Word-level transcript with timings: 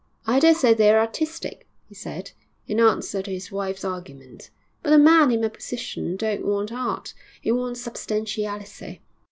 'I 0.25 0.39
dare 0.39 0.55
say 0.55 0.73
they're 0.73 0.99
artistic,' 0.99 1.67
he 1.87 1.93
said, 1.93 2.31
in 2.65 2.79
answer 2.79 3.21
to 3.21 3.29
his 3.29 3.51
wife's 3.51 3.85
argument, 3.85 4.49
'but 4.81 4.93
a 4.93 4.97
man 4.97 5.29
in 5.29 5.41
my 5.41 5.47
position 5.49 6.15
don't 6.15 6.43
want 6.43 6.71
art 6.71 7.13
he 7.39 7.51
wants 7.51 7.81
substantiality. 7.81 9.03